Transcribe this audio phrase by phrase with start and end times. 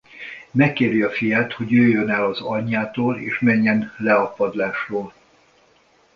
[0.51, 5.13] Megkéri a fiát hogy jöjjön el az anyjától és menjen le a padlásról.